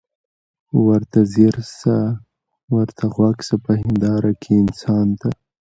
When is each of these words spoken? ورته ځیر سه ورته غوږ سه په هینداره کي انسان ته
ورته 0.85 1.19
ځیر 1.33 1.55
سه 1.79 1.93
ورته 2.75 3.05
غوږ 3.13 3.37
سه 3.47 3.55
په 3.63 3.71
هینداره 3.81 4.31
کي 4.41 4.51
انسان 4.63 5.07
ته 5.19 5.29